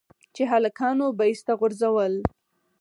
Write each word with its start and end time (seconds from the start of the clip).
چې 0.35 0.43
هلکانو 0.51 1.05
به 1.17 1.23
ايسته 1.31 1.53
غورځول. 1.59 2.13